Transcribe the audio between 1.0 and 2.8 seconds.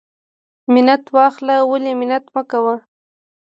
واخله ولی منت مکوه.